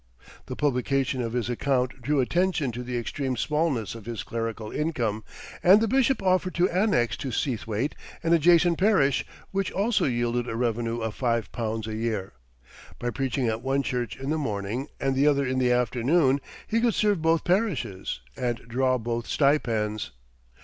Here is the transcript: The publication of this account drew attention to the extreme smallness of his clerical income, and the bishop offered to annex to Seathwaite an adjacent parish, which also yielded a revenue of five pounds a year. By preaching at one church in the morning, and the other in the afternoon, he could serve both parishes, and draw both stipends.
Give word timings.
The 0.47 0.55
publication 0.55 1.21
of 1.21 1.31
this 1.31 1.47
account 1.47 2.01
drew 2.01 2.21
attention 2.21 2.71
to 2.71 2.81
the 2.81 2.97
extreme 2.97 3.37
smallness 3.37 3.93
of 3.93 4.07
his 4.07 4.23
clerical 4.23 4.71
income, 4.71 5.23
and 5.61 5.79
the 5.79 5.87
bishop 5.87 6.23
offered 6.23 6.55
to 6.55 6.67
annex 6.71 7.15
to 7.17 7.29
Seathwaite 7.29 7.93
an 8.23 8.33
adjacent 8.33 8.79
parish, 8.79 9.23
which 9.51 9.71
also 9.71 10.05
yielded 10.05 10.49
a 10.49 10.55
revenue 10.55 11.01
of 11.01 11.13
five 11.13 11.51
pounds 11.51 11.85
a 11.85 11.93
year. 11.95 12.33
By 12.97 13.11
preaching 13.11 13.47
at 13.47 13.61
one 13.61 13.83
church 13.83 14.17
in 14.17 14.31
the 14.31 14.39
morning, 14.39 14.87
and 14.99 15.15
the 15.15 15.27
other 15.27 15.45
in 15.45 15.59
the 15.59 15.71
afternoon, 15.71 16.41
he 16.65 16.81
could 16.81 16.95
serve 16.95 17.21
both 17.21 17.43
parishes, 17.43 18.21
and 18.35 18.57
draw 18.67 18.97
both 18.97 19.27
stipends. 19.27 20.09